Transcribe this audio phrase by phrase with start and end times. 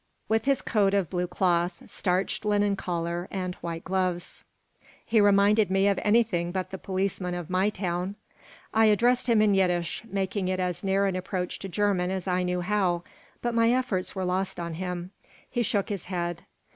[0.27, 4.43] With his coat of blue cloth, starched linen collar, and white gloves,
[5.05, 8.15] he reminded me of anything but the policemen of my town.
[8.73, 12.41] I addressed him in Yiddish, making it as near an approach to German as I
[12.41, 13.03] knew how,
[13.43, 15.11] but my efforts were lost on him.
[15.47, 16.45] He shook his head.